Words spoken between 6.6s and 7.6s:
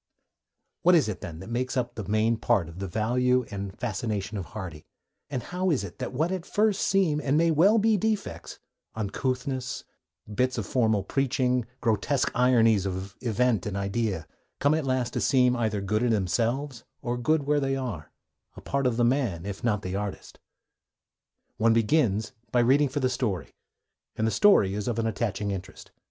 seem, and may